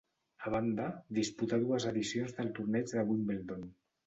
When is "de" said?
2.97-3.05